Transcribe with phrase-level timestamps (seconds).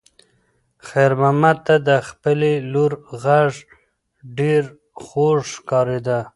[0.87, 2.91] خیر محمد ته د خپلې لور
[3.23, 3.53] غږ
[4.37, 4.63] ډېر
[5.05, 6.19] خوږ ښکارېده.